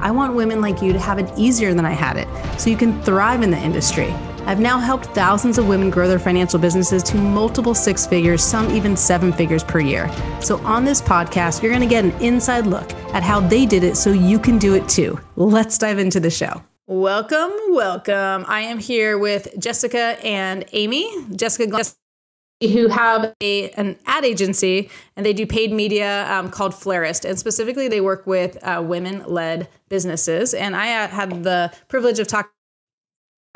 [0.00, 2.28] I want women like you to have it easier than I had it
[2.58, 4.14] so you can thrive in the industry.
[4.46, 8.70] I've now helped thousands of women grow their financial businesses to multiple six figures, some
[8.70, 10.10] even seven figures per year.
[10.40, 13.84] So, on this podcast, you're going to get an inside look at how they did
[13.84, 15.20] it so you can do it too.
[15.36, 16.62] Let's dive into the show.
[16.86, 18.44] Welcome, welcome.
[18.48, 21.08] I am here with Jessica and Amy.
[21.36, 21.68] Jessica
[22.60, 27.24] who have a, an ad agency and they do paid media um, called Flairist.
[27.28, 30.52] And specifically, they work with uh, women led businesses.
[30.52, 32.50] And I uh, had the privilege of talking,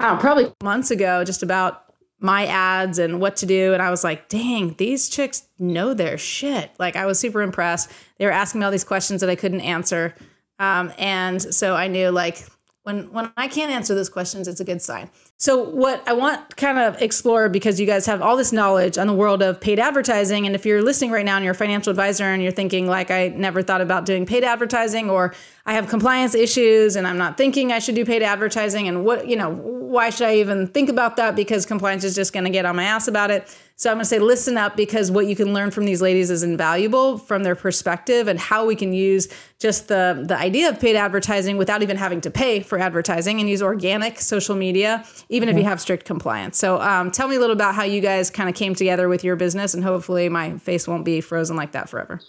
[0.00, 1.82] know, probably months ago, just about
[2.18, 3.74] my ads and what to do.
[3.74, 6.70] And I was like, dang, these chicks know their shit.
[6.78, 7.90] Like, I was super impressed.
[8.18, 10.14] They were asking me all these questions that I couldn't answer.
[10.58, 12.46] Um, and so I knew, like,
[12.84, 15.10] when when I can't answer those questions, it's a good sign.
[15.44, 18.96] So what I want to kind of explore because you guys have all this knowledge
[18.96, 21.54] on the world of paid advertising and if you're listening right now and you're a
[21.54, 25.34] financial advisor and you're thinking like I never thought about doing paid advertising or
[25.66, 29.28] I have compliance issues and I'm not thinking I should do paid advertising and what,
[29.28, 32.50] you know, why should I even think about that because compliance is just going to
[32.50, 33.56] get on my ass about it.
[33.76, 36.30] So I'm going to say listen up because what you can learn from these ladies
[36.30, 39.28] is invaluable from their perspective and how we can use
[39.58, 43.48] just the the idea of paid advertising without even having to pay for advertising and
[43.48, 45.04] use organic social media
[45.34, 45.58] even mm-hmm.
[45.58, 46.56] if you have strict compliance.
[46.56, 49.24] So um, tell me a little about how you guys kind of came together with
[49.24, 52.20] your business and hopefully my face won't be frozen like that forever.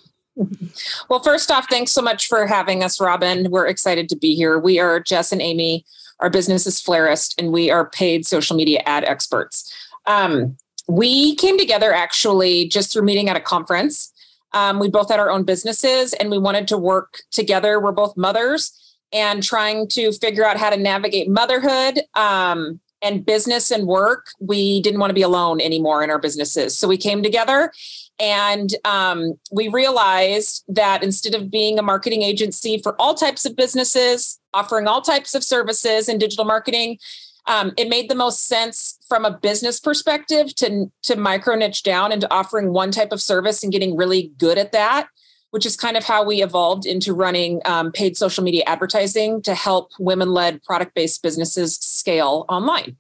[1.09, 3.50] Well, first off, thanks so much for having us, Robin.
[3.52, 4.59] We're excited to be here.
[4.59, 5.86] We are Jess and Amy.
[6.20, 9.73] Our business is Flairist, and we are paid social media ad experts.
[10.06, 14.11] Um, we came together actually just through meeting at a conference.
[14.54, 17.80] Um, we both had our own businesses and we wanted to work together.
[17.80, 18.71] We're both mothers
[19.11, 24.27] and trying to figure out how to navigate motherhood um, and business and work.
[24.39, 26.77] We didn't want to be alone anymore in our businesses.
[26.77, 27.71] So we came together
[28.20, 33.55] and um, we realized that instead of being a marketing agency for all types of
[33.55, 36.98] businesses, offering all types of services in digital marketing,
[37.45, 42.11] um, it made the most sense from a business perspective to to micro niche down
[42.11, 45.08] into offering one type of service and getting really good at that
[45.55, 49.55] which is kind of how we evolved into running um, paid social media advertising to
[49.55, 52.98] help women-led product-based businesses scale online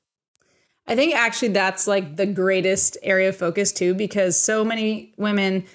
[0.87, 5.65] i think actually that's like the greatest area of focus too because so many women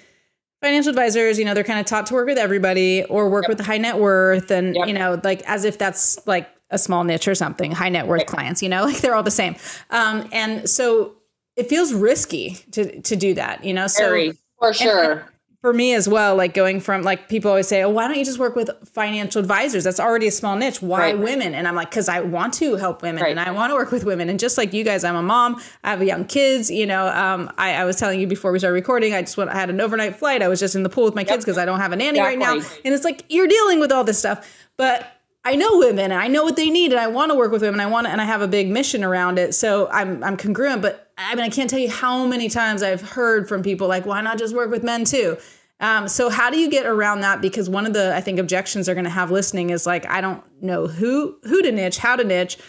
[0.59, 3.49] financial advisors you know they're kind of taught to work with everybody or work yep.
[3.49, 4.87] with the high net worth and yep.
[4.87, 8.19] you know like as if that's like a small niche or something, high net worth
[8.19, 8.27] right.
[8.27, 9.55] clients, you know, like they're all the same.
[9.91, 11.15] Um, and so
[11.55, 13.87] it feels risky to to do that, you know.
[13.87, 15.30] So Very, for sure.
[15.61, 18.25] For me as well, like going from like people always say, "Oh, why don't you
[18.25, 19.83] just work with financial advisors?
[19.83, 20.81] That's already a small niche.
[20.81, 21.19] Why right.
[21.19, 23.29] women?" And I'm like, "Cause I want to help women, right.
[23.29, 25.61] and I want to work with women." And just like you guys, I'm a mom.
[25.83, 26.71] I have young kids.
[26.71, 29.51] You know, um, I, I, was telling you before we started recording, I just went.
[29.51, 30.41] I had an overnight flight.
[30.41, 31.29] I was just in the pool with my yep.
[31.29, 32.45] kids because I don't have a nanny exactly.
[32.45, 32.67] right now.
[32.83, 36.27] And it's like you're dealing with all this stuff, but I know women and I
[36.27, 37.79] know what they need and I want to work with women.
[37.79, 39.55] I want to, and I have a big mission around it.
[39.55, 43.01] So I'm I'm congruent, but I mean I can't tell you how many times I've
[43.01, 45.37] heard from people like, why not just work with men too?
[45.79, 47.41] Um, so how do you get around that?
[47.41, 50.21] Because one of the I think objections they're going to have listening is like, I
[50.21, 52.59] don't know who who to niche, how to niche,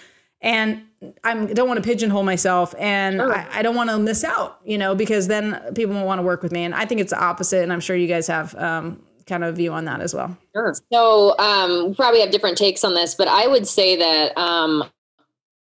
[0.41, 0.83] and
[1.23, 3.35] I don't want to pigeonhole myself, and sure.
[3.35, 6.23] I, I, don't want to miss out, you know, because then people won't want to
[6.23, 6.63] work with me.
[6.63, 9.57] And I think it's the opposite, and I'm sure you guys have um, kind of
[9.57, 10.37] view on that as well.
[10.55, 10.75] Sure.
[10.93, 14.85] So um, we probably have different takes on this, but I would say that um,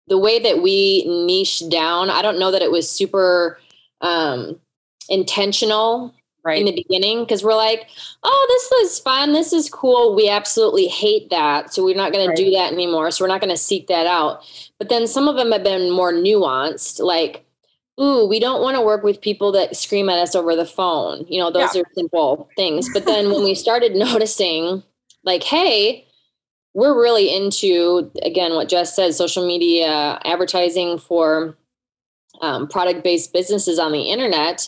[0.07, 3.57] the way that we niche down, I don't know that it was super
[4.01, 4.59] um,
[5.07, 6.13] intentional
[6.43, 6.59] right.
[6.59, 7.87] in the beginning because we're like,
[8.23, 9.31] oh, this is fun.
[9.31, 10.13] This is cool.
[10.13, 11.73] We absolutely hate that.
[11.73, 12.35] So we're not going right.
[12.35, 13.11] to do that anymore.
[13.11, 14.43] So we're not going to seek that out.
[14.77, 17.45] But then some of them have been more nuanced, like,
[17.99, 21.25] ooh, we don't want to work with people that scream at us over the phone.
[21.27, 21.81] You know, those yeah.
[21.81, 22.89] are simple things.
[22.93, 24.83] But then when we started noticing,
[25.23, 26.07] like, hey,
[26.73, 31.55] we're really into, again, what Jess said social media advertising for
[32.41, 34.67] um, product based businesses on the internet,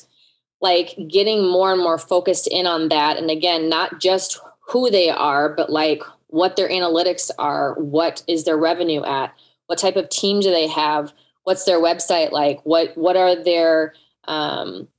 [0.62, 3.18] like getting more and more focused in on that.
[3.18, 8.44] And again, not just who they are, but like what their analytics are, what is
[8.44, 9.34] their revenue at,
[9.66, 11.12] what type of team do they have
[11.46, 12.60] what's their website like?
[12.64, 13.94] What what are their
[14.26, 14.90] um,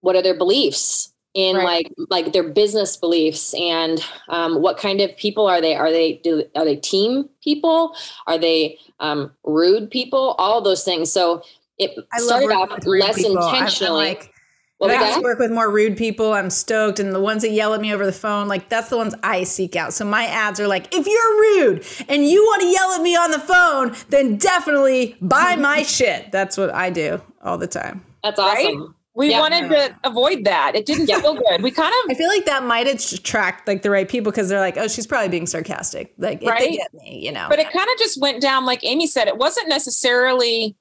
[0.00, 1.64] what are their beliefs in right.
[1.64, 3.54] like like their business beliefs?
[3.54, 5.76] And um, what kind of people are they?
[5.76, 7.94] Are they do, are they team people?
[8.26, 10.34] Are they um, rude people?
[10.38, 11.12] All those things.
[11.12, 11.42] So
[11.78, 13.36] it I started off less people.
[13.36, 14.34] intentionally I'm, I'm like,
[14.78, 16.32] what I to work with more rude people.
[16.32, 17.00] I'm stoked.
[17.00, 19.44] And the ones that yell at me over the phone, like that's the ones I
[19.44, 19.92] seek out.
[19.92, 23.16] So my ads are like, if you're rude and you want to yell at me
[23.16, 26.30] on the phone, then definitely buy my shit.
[26.32, 28.04] That's what I do all the time.
[28.22, 28.80] That's awesome.
[28.80, 28.88] Right?
[29.14, 29.40] We yeah.
[29.40, 30.76] wanted to avoid that.
[30.76, 31.60] It didn't feel good.
[31.60, 32.10] We kind of.
[32.12, 35.08] I feel like that might attract like the right people because they're like, oh, she's
[35.08, 36.14] probably being sarcastic.
[36.18, 36.62] Like, right?
[36.62, 37.46] if they get me, you know.
[37.48, 39.26] But it kind of just went down, like Amy said.
[39.26, 40.76] It wasn't necessarily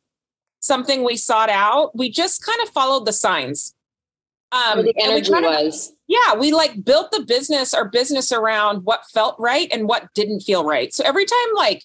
[0.59, 1.97] something we sought out.
[1.97, 3.73] We just kind of followed the signs.
[4.51, 5.94] Um, the energy kinda, was.
[6.07, 10.41] Yeah, we like built the business, our business around what felt right and what didn't
[10.41, 10.94] feel right.
[10.94, 11.83] So every time, like,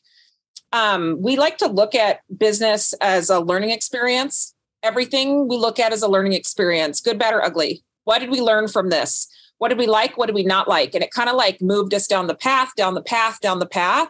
[0.73, 5.93] um, we like to look at business as a learning experience everything we look at
[5.93, 7.83] as a learning experience, good, bad, or ugly.
[8.05, 9.29] What did we learn from this?
[9.59, 10.19] What did we like?
[10.19, 10.95] What did we not like?
[10.95, 13.67] And it kind of like moved us down the path, down the path, down the
[13.67, 14.09] path.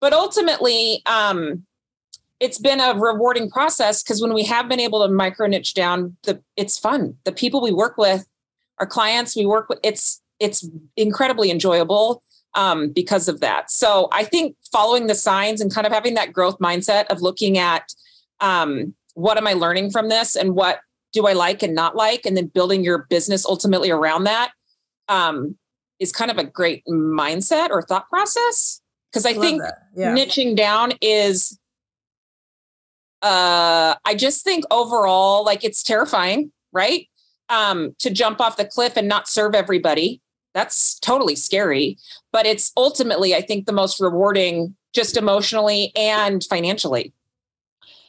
[0.00, 1.66] But ultimately, um,
[2.40, 6.16] it's been a rewarding process because when we have been able to micro niche down,
[6.22, 7.16] the it's fun.
[7.24, 8.26] The people we work with,
[8.78, 12.22] our clients we work with, it's it's incredibly enjoyable
[12.54, 13.70] um, because of that.
[13.70, 17.58] So I think following the signs and kind of having that growth mindset of looking
[17.58, 17.92] at
[18.40, 20.80] um, what am I learning from this and what
[21.12, 22.24] do I like and not like?
[22.24, 24.52] And then building your business ultimately around that
[25.08, 25.56] um,
[25.98, 28.80] is kind of a great mindset or thought process.
[29.10, 29.62] Because I, I think
[29.96, 30.14] yeah.
[30.14, 31.58] niching down is,
[33.22, 37.08] uh, I just think overall, like it's terrifying, right?
[37.48, 40.20] Um, to jump off the cliff and not serve everybody.
[40.54, 41.98] That's totally scary.
[42.32, 47.12] But it's ultimately, I think, the most rewarding just emotionally and financially.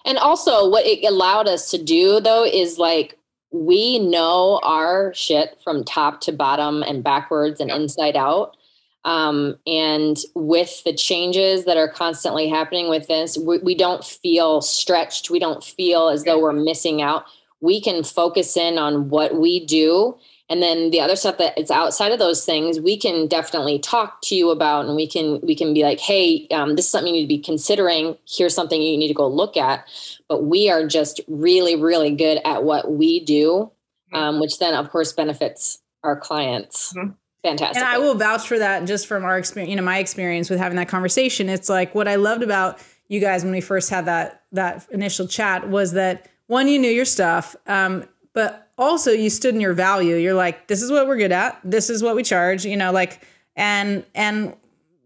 [0.05, 3.17] And also, what it allowed us to do though is like
[3.51, 8.55] we know our shit from top to bottom and backwards and inside out.
[9.05, 14.61] Um, and with the changes that are constantly happening with this, we, we don't feel
[14.61, 15.29] stretched.
[15.29, 17.25] We don't feel as though we're missing out.
[17.61, 20.17] We can focus in on what we do
[20.49, 24.21] and then the other stuff that is outside of those things we can definitely talk
[24.21, 27.13] to you about and we can we can be like hey um, this is something
[27.13, 29.87] you need to be considering here's something you need to go look at
[30.27, 33.71] but we are just really really good at what we do
[34.11, 34.15] mm-hmm.
[34.15, 37.11] um, which then of course benefits our clients mm-hmm.
[37.43, 37.77] Fantastic.
[37.77, 40.59] And i will vouch for that just from our experience you know my experience with
[40.59, 41.49] having that conversation.
[41.49, 45.27] It's like what i loved about you guys when we first had that that initial
[45.27, 49.73] chat was that one you knew your stuff um, but also you stood in your
[49.73, 50.15] value.
[50.15, 51.59] You're like this is what we're good at.
[51.63, 53.21] This is what we charge you know like
[53.55, 54.55] and and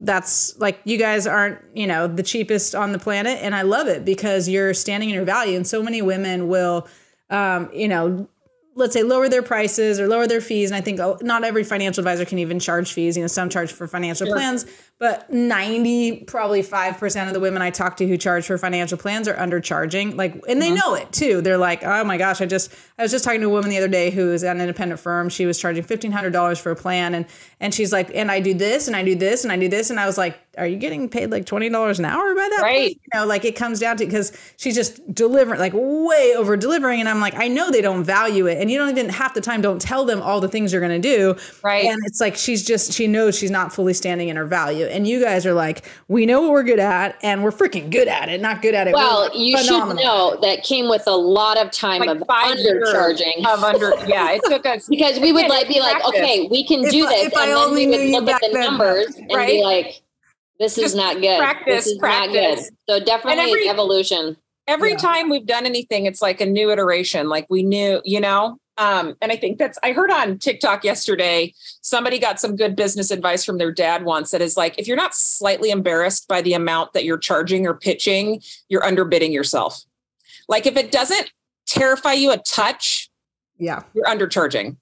[0.03, 3.87] that's like you guys aren't you know the cheapest on the planet and i love
[3.87, 6.87] it because you're standing in your value and so many women will
[7.29, 8.27] um, you know
[8.75, 11.63] let's say lower their prices or lower their fees and i think oh, not every
[11.63, 14.35] financial advisor can even charge fees you know some charge for financial sure.
[14.35, 14.65] plans
[15.03, 19.27] but 90 probably 5% of the women i talk to who charge for financial plans
[19.27, 20.15] are undercharging.
[20.15, 20.75] Like and they mm-hmm.
[20.75, 21.41] know it too.
[21.41, 23.77] They're like oh my gosh i just i was just talking to a woman the
[23.77, 25.29] other day who is at an independent firm.
[25.29, 27.25] She was charging $1500 for a plan and
[27.59, 29.89] and she's like and i do this and i do this and i do this
[29.89, 32.77] and i was like are you getting paid like $20 an hour by that right.
[32.77, 32.91] point?
[32.91, 36.99] you know like it comes down to because she's just delivering like way over delivering
[36.99, 39.41] and i'm like i know they don't value it and you don't even half the
[39.41, 41.35] time don't tell them all the things you're going to do.
[41.63, 41.85] Right.
[41.85, 45.07] And it's like she's just she knows she's not fully standing in her value and
[45.07, 48.29] you guys are like we know what we're good at and we're freaking good at
[48.29, 49.97] it not good at it well we're you phenomenal.
[49.97, 54.31] should know that came with a lot of time like of undercharging of under yeah
[54.31, 57.33] it took us because we would like be like okay we can do this if
[57.33, 59.47] and I then we would look at the then, numbers and right?
[59.47, 60.03] be like
[60.59, 61.39] this is not good.
[61.39, 62.35] Practice, this is practice.
[62.35, 62.99] not good.
[63.01, 64.37] So definitely every, evolution.
[64.67, 64.97] Every yeah.
[64.97, 67.27] time we've done anything, it's like a new iteration.
[67.27, 68.57] Like we knew, you know.
[68.77, 73.11] Um, and I think that's I heard on TikTok yesterday, somebody got some good business
[73.11, 76.53] advice from their dad once that is like, if you're not slightly embarrassed by the
[76.53, 79.83] amount that you're charging or pitching, you're underbidding yourself.
[80.47, 81.31] Like if it doesn't
[81.67, 83.09] terrify you a touch,
[83.59, 84.77] yeah, you're undercharging.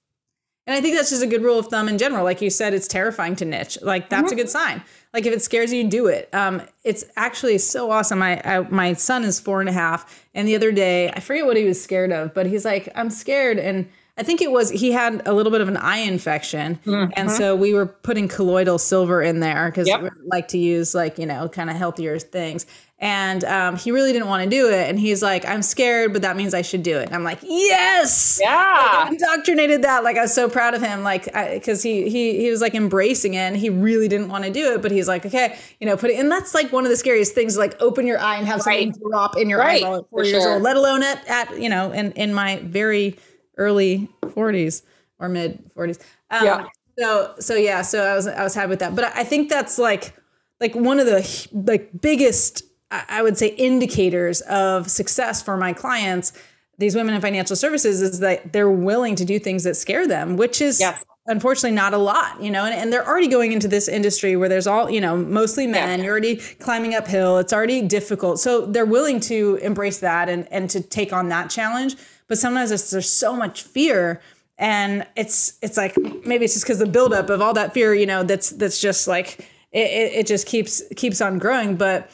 [0.66, 2.24] And I think that's just a good rule of thumb in general.
[2.24, 3.78] Like you said, it's terrifying to niche.
[3.82, 4.32] Like that's mm-hmm.
[4.32, 4.82] a good sign.
[5.12, 6.28] Like if it scares you, do it.
[6.32, 8.18] Um, it's actually so awesome.
[8.18, 11.44] My I, my son is four and a half, and the other day I forget
[11.44, 13.88] what he was scared of, but he's like, I'm scared, and
[14.18, 17.12] I think it was he had a little bit of an eye infection, mm-hmm.
[17.16, 20.02] and so we were putting colloidal silver in there because yep.
[20.02, 22.66] we like to use like you know kind of healthier things.
[22.98, 26.22] And um, he really didn't want to do it, and he's like, "I'm scared, but
[26.22, 30.04] that means I should do it." And I'm like, "Yes, yeah!" Like, indoctrinated that.
[30.04, 33.34] Like I was so proud of him, like because he he he was like embracing
[33.34, 33.38] it.
[33.38, 36.10] and He really didn't want to do it, but he's like, "Okay, you know, put
[36.10, 38.64] it." And that's like one of the scariest things, like open your eye and have
[38.66, 38.84] right.
[38.84, 39.82] something drop in your right.
[39.82, 40.52] eyeball at four For years sure.
[40.52, 40.62] old.
[40.62, 43.16] Let alone at at you know in in my very
[43.56, 44.82] early 40s
[45.18, 46.00] or mid 40s.
[46.30, 46.66] Um, yeah.
[46.98, 48.94] So so yeah, so I was I was happy with that.
[48.94, 50.14] But I think that's like
[50.60, 52.64] like one of the like biggest
[53.08, 56.32] I would say indicators of success for my clients,
[56.78, 60.36] these women in financial services, is that they're willing to do things that scare them,
[60.36, 61.02] which is yes.
[61.26, 64.48] unfortunately not a lot, you know, and, and they're already going into this industry where
[64.48, 66.04] there's all, you know, mostly men, yeah.
[66.04, 68.40] you're already climbing uphill, it's already difficult.
[68.40, 71.96] So they're willing to embrace that and, and to take on that challenge.
[72.32, 74.22] But sometimes there's so much fear
[74.56, 78.06] and it's it's like maybe it's just because the buildup of all that fear, you
[78.06, 81.76] know, that's that's just like it, it just keeps keeps on growing.
[81.76, 82.10] But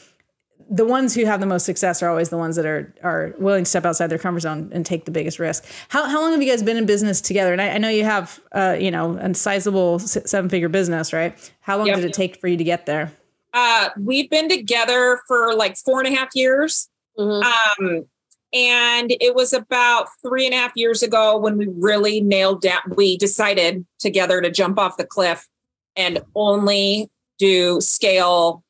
[0.68, 3.62] the ones who have the most success are always the ones that are are willing
[3.62, 5.64] to step outside their comfort zone and take the biggest risk.
[5.88, 7.52] How, how long have you guys been in business together?
[7.52, 11.38] And I, I know you have uh, you know a sizable seven figure business, right?
[11.60, 11.94] How long yep.
[11.94, 13.12] did it take for you to get there?
[13.54, 16.88] Uh, we've been together for like four and a half years.
[17.16, 17.84] Mm-hmm.
[17.84, 18.06] Um,
[18.52, 22.80] and it was about three and a half years ago when we really nailed down,
[22.96, 25.46] we decided together to jump off the cliff
[25.96, 28.64] and only do scale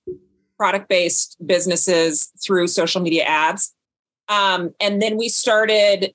[0.59, 3.75] product based businesses through social media ads.
[4.29, 6.13] Um, and then we started,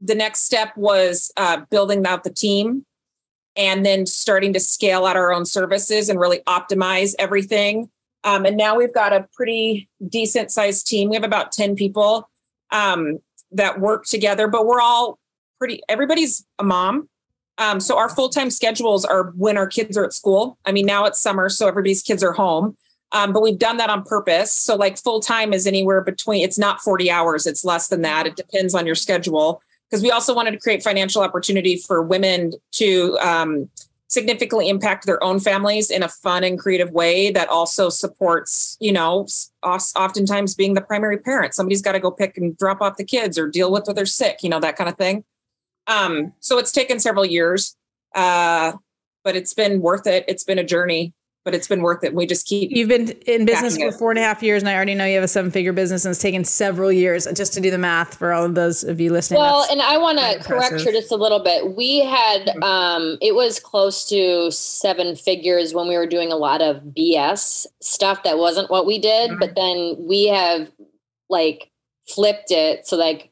[0.00, 2.84] the next step was uh, building out the team
[3.56, 7.88] and then starting to scale out our own services and really optimize everything.
[8.24, 11.10] Um, and now we've got a pretty decent sized team.
[11.10, 12.28] We have about 10 people
[12.74, 13.18] um,
[13.52, 15.18] that work together, but we're all
[15.58, 17.08] pretty, everybody's a mom.
[17.56, 20.58] Um, so our full time schedules are when our kids are at school.
[20.66, 22.76] I mean, now it's summer, so everybody's kids are home.
[23.12, 24.52] Um, but we've done that on purpose.
[24.52, 28.26] So like full time is anywhere between, it's not 40 hours, it's less than that.
[28.26, 29.62] It depends on your schedule.
[29.88, 33.70] Because we also wanted to create financial opportunity for women to um,
[34.14, 38.92] significantly impact their own families in a fun and creative way that also supports, you
[38.92, 39.26] know,
[39.62, 41.52] oftentimes being the primary parent.
[41.52, 44.06] Somebody's got to go pick and drop off the kids or deal with whether they're
[44.06, 45.24] sick, you know, that kind of thing.
[45.86, 47.76] Um, so it's taken several years,
[48.14, 48.72] uh,
[49.22, 50.24] but it's been worth it.
[50.28, 51.12] It's been a journey
[51.44, 52.14] but it's been worth it.
[52.14, 52.70] We just keep.
[52.72, 55.16] You've been in business for four and a half years, and I already know you
[55.16, 58.16] have a seven figure business, and it's taken several years just to do the math
[58.16, 59.40] for all of those of you listening.
[59.40, 61.76] Well, and I want to correct her just a little bit.
[61.76, 66.62] We had, um, it was close to seven figures when we were doing a lot
[66.62, 69.40] of BS stuff that wasn't what we did, mm-hmm.
[69.40, 70.70] but then we have
[71.28, 71.70] like
[72.08, 72.86] flipped it.
[72.86, 73.30] So, like,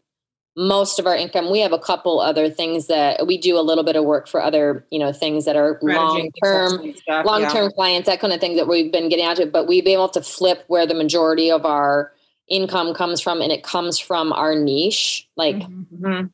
[0.57, 3.85] most of our income we have a couple other things that we do a little
[3.85, 6.95] bit of work for other you know things that are long term
[7.25, 7.69] long term yeah.
[7.75, 10.09] clients that kind of things that we've been getting out to but we've been able
[10.09, 12.13] to flip where the majority of our
[12.49, 16.07] income comes from and it comes from our niche like mm-hmm.
[16.07, 16.27] mm-hmm.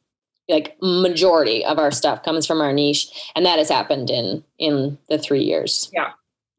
[0.48, 4.98] like majority of our stuff comes from our niche and that has happened in in
[5.08, 6.10] the three years yeah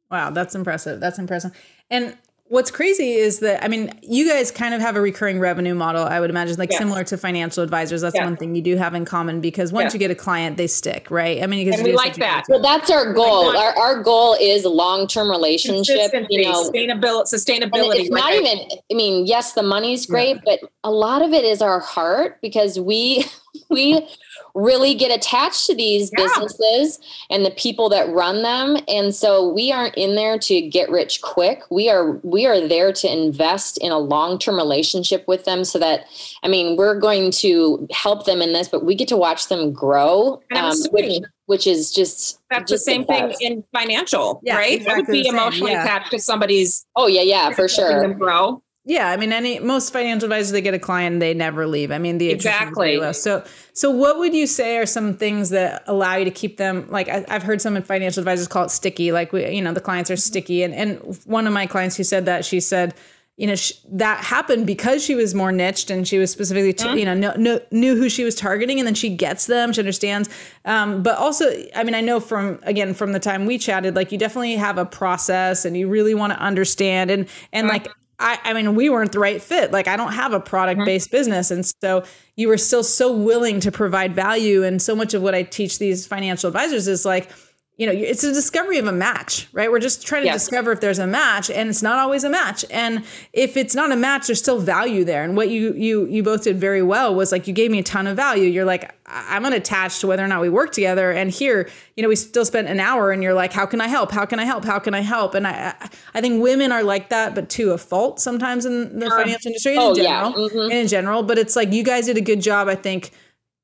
[0.09, 1.51] wow that's impressive that's impressive
[1.89, 2.17] and
[2.49, 6.03] what's crazy is that I mean, you guys kind of have a recurring revenue model.
[6.03, 6.79] I would imagine, like yes.
[6.79, 8.01] similar to financial advisors.
[8.01, 8.25] That's yes.
[8.25, 9.93] one thing you do have in common because once yes.
[9.93, 11.41] you get a client, they stick, right?
[11.41, 12.43] I mean, because we like that.
[12.49, 13.55] Well, that's our goal.
[13.55, 16.11] Our, our goal is long term relationship.
[16.29, 17.33] You know, sustainability.
[17.33, 17.99] Sustainability.
[17.99, 18.67] It's not even.
[18.91, 20.41] I mean, yes, the money's great, yeah.
[20.45, 23.25] but a lot of it is our heart because we
[23.69, 24.07] we
[24.55, 26.25] really get attached to these yeah.
[26.25, 26.99] businesses
[27.29, 28.77] and the people that run them.
[28.87, 31.63] And so we aren't in there to get rich quick.
[31.69, 36.05] We are we are there to invest in a long-term relationship with them so that
[36.43, 39.71] i mean we're going to help them in this but we get to watch them
[39.71, 44.55] grow um, which, which is just that's just the same the thing in financial yeah,
[44.55, 44.79] right?
[44.79, 45.83] Exactly would be emotionally yeah.
[45.83, 48.13] attached to somebody's oh yeah yeah for sure.
[48.13, 51.91] grow yeah, I mean, any most financial advisors they get a client, they never leave.
[51.91, 52.99] I mean, the exactly.
[53.13, 56.89] So, so what would you say are some things that allow you to keep them?
[56.89, 59.11] Like I, have heard some financial advisors call it sticky.
[59.11, 60.63] Like we, you know, the clients are sticky.
[60.63, 62.95] And and one of my clients who said that she said,
[63.37, 66.85] you know, sh- that happened because she was more niched and she was specifically, t-
[66.85, 66.97] mm-hmm.
[66.97, 69.81] you know, no, no, knew who she was targeting, and then she gets them, she
[69.81, 70.29] understands.
[70.65, 74.11] Um, but also, I mean, I know from again from the time we chatted, like
[74.11, 77.85] you definitely have a process, and you really want to understand, and and mm-hmm.
[77.85, 77.87] like
[78.19, 79.71] I, I mean, we weren't the right fit.
[79.71, 81.17] Like, I don't have a product based mm-hmm.
[81.17, 81.51] business.
[81.51, 82.03] And so
[82.35, 84.63] you were still so willing to provide value.
[84.63, 87.31] And so much of what I teach these financial advisors is like,
[87.79, 89.71] you know, it's a discovery of a match, right?
[89.71, 90.41] We're just trying to yes.
[90.43, 92.65] discover if there's a match, and it's not always a match.
[92.69, 95.23] And if it's not a match, there's still value there.
[95.23, 97.83] And what you you you both did very well was like you gave me a
[97.83, 98.49] ton of value.
[98.49, 101.11] You're like, I'm unattached to whether or not we work together.
[101.11, 103.87] And here, you know, we still spent an hour, and you're like, how can I
[103.87, 104.11] help?
[104.11, 104.65] How can I help?
[104.65, 105.33] How can I help?
[105.33, 105.73] And I
[106.13, 109.19] I think women are like that, but to a fault sometimes in the sure.
[109.19, 110.31] financial industry oh, in general.
[110.31, 110.49] Yeah.
[110.49, 110.71] Mm-hmm.
[110.71, 113.11] in general, but it's like you guys did a good job, I think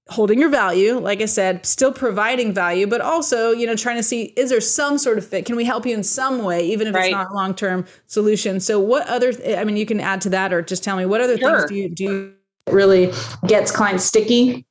[0.10, 4.04] holding your value like i said still providing value but also you know trying to
[4.04, 6.88] see is there some sort of fit can we help you in some way even
[6.88, 7.06] if right.
[7.06, 10.54] it's not a long-term solution so what other i mean you can add to that
[10.54, 11.58] or just tell me what other sure.
[11.58, 12.34] things do you do
[12.70, 13.12] really
[13.48, 14.64] gets clients sticky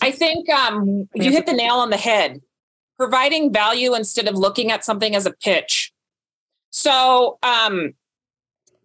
[0.00, 2.40] I think um, you hit the nail on the head.
[2.98, 5.92] Providing value instead of looking at something as a pitch.
[6.70, 7.94] So, um,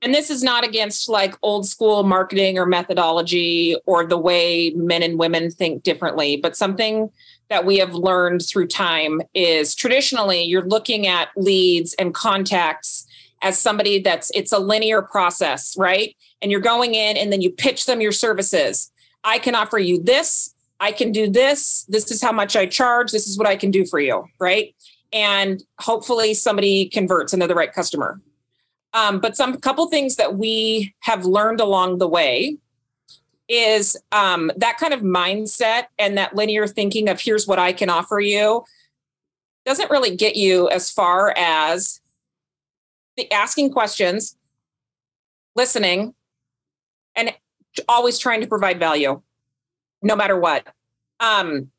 [0.01, 5.01] and this is not against like old school marketing or methodology or the way men
[5.01, 7.09] and women think differently, but something
[7.49, 13.07] that we have learned through time is traditionally you're looking at leads and contacts
[13.41, 16.15] as somebody that's it's a linear process, right?
[16.41, 18.91] And you're going in and then you pitch them your services.
[19.23, 23.11] I can offer you this, I can do this, this is how much I charge,
[23.11, 24.75] this is what I can do for you, right?
[25.11, 28.21] And hopefully somebody converts into the right customer.
[28.97, 32.57] Um, but some couple things that we have learned along the way
[33.47, 37.91] is um, that kind of mindset and that linear thinking of here's what I can
[37.91, 38.65] offer you
[39.67, 42.01] doesn't really get you as far as
[43.17, 44.35] the asking questions,
[45.55, 46.15] listening,
[47.15, 47.35] and
[47.87, 49.21] always trying to provide value,
[50.01, 50.65] no matter what.
[51.19, 51.69] Um,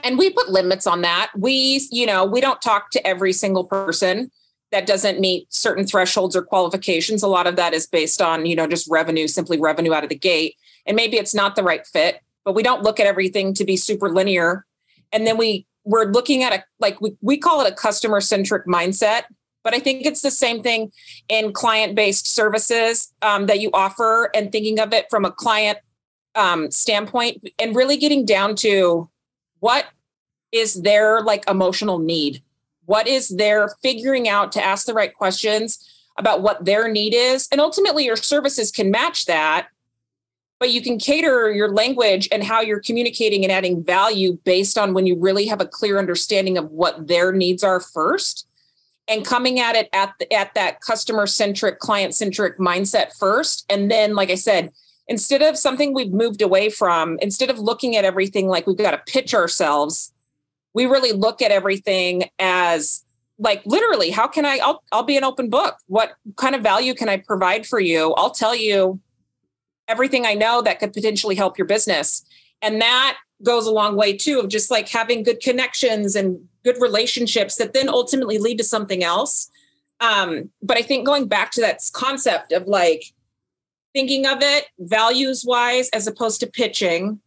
[0.00, 1.30] and we put limits on that.
[1.36, 4.32] We, you know, we don't talk to every single person
[4.76, 7.22] that doesn't meet certain thresholds or qualifications.
[7.22, 10.10] A lot of that is based on, you know, just revenue, simply revenue out of
[10.10, 10.54] the gate.
[10.86, 13.76] And maybe it's not the right fit but we don't look at everything to be
[13.76, 14.64] super linear.
[15.12, 18.66] And then we we're looking at a like we, we call it a customer centric
[18.66, 19.22] mindset
[19.62, 20.90] but i think it's the same thing
[21.28, 25.78] in client based services um, that you offer and thinking of it from a client
[26.34, 29.08] um, standpoint and really getting down to
[29.60, 29.86] what
[30.50, 32.42] is their like emotional need
[32.86, 37.46] what is their figuring out to ask the right questions about what their need is.
[37.52, 39.68] And ultimately your services can match that
[40.58, 44.94] but you can cater your language and how you're communicating and adding value based on
[44.94, 48.46] when you really have a clear understanding of what their needs are first
[49.08, 53.66] and coming at it at the, at that customer centric client centric mindset first.
[53.68, 54.70] And then like i said
[55.08, 58.92] instead of something we've moved away from instead of looking at everything like we've got
[58.92, 60.12] to pitch ourselves
[60.76, 63.04] we really look at everything as
[63.38, 66.94] like literally how can i I'll, I'll be an open book what kind of value
[66.94, 69.00] can i provide for you i'll tell you
[69.88, 72.24] everything I know that could potentially help your business.
[72.62, 76.80] And that goes a long way too of just like having good connections and good
[76.80, 79.50] relationships that then ultimately lead to something else.
[80.00, 83.04] Um, but I think going back to that concept of like
[83.94, 87.20] thinking of it values wise as opposed to pitching,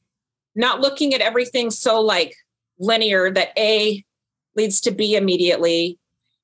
[0.55, 2.35] not looking at everything so like
[2.79, 4.03] linear that A
[4.55, 5.99] leads to B immediately.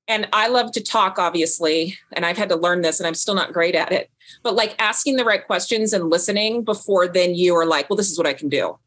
[0.08, 3.34] And I love to talk, obviously, and I've had to learn this and I'm still
[3.34, 4.10] not great at it
[4.42, 8.10] but like asking the right questions and listening before then you are like, well, this
[8.10, 8.78] is what I can do.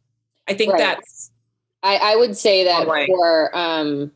[0.48, 0.80] I think right.
[0.80, 1.32] that's.
[1.82, 3.08] I, I would say that right.
[3.08, 4.12] for um,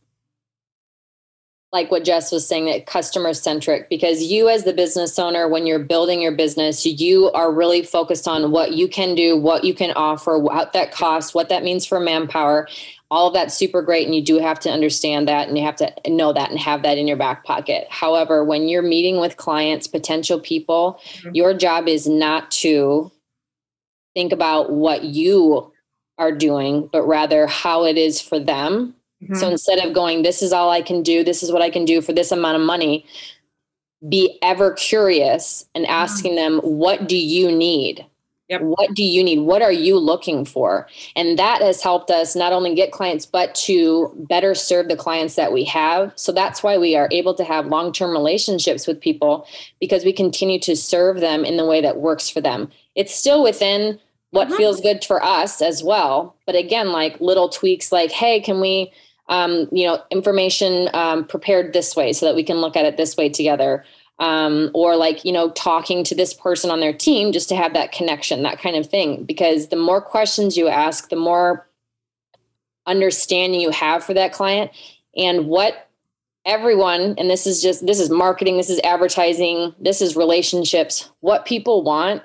[1.71, 5.65] like what Jess was saying, that customer centric, because you as the business owner, when
[5.65, 9.73] you're building your business, you are really focused on what you can do, what you
[9.73, 12.67] can offer, what that costs, what that means for manpower
[13.13, 15.75] all of that's super great and you do have to understand that and you have
[15.75, 19.37] to know that and have that in your back pocket however when you're meeting with
[19.37, 21.29] clients potential people mm-hmm.
[21.33, 23.11] your job is not to
[24.15, 25.71] think about what you
[26.17, 29.35] are doing but rather how it is for them mm-hmm.
[29.35, 31.85] so instead of going this is all i can do this is what i can
[31.85, 33.05] do for this amount of money
[34.09, 35.93] be ever curious and mm-hmm.
[35.93, 36.55] asking mm-hmm.
[36.55, 38.03] them what do you need
[38.53, 38.61] Yep.
[38.61, 39.39] What do you need?
[39.39, 40.87] What are you looking for?
[41.15, 45.33] And that has helped us not only get clients, but to better serve the clients
[45.35, 46.13] that we have.
[46.15, 49.47] So that's why we are able to have long term relationships with people
[49.79, 52.69] because we continue to serve them in the way that works for them.
[52.93, 54.57] It's still within what mm-hmm.
[54.57, 56.35] feels good for us as well.
[56.45, 58.93] But again, like little tweaks like, hey, can we,
[59.29, 62.97] um, you know, information um, prepared this way so that we can look at it
[62.97, 63.83] this way together?
[64.19, 67.73] Um, or like you know talking to this person on their team just to have
[67.73, 69.23] that connection that kind of thing.
[69.23, 71.67] Because the more questions you ask the more
[72.85, 74.69] understanding you have for that client
[75.15, 75.89] and what
[76.45, 81.45] everyone and this is just this is marketing this is advertising this is relationships what
[81.45, 82.21] people want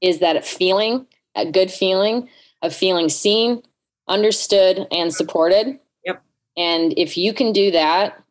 [0.00, 1.04] is that feeling
[1.34, 2.28] a good feeling
[2.62, 3.62] of feeling seen
[4.10, 5.78] understood and supported.
[6.04, 6.22] Yep.
[6.56, 8.22] And if you can do that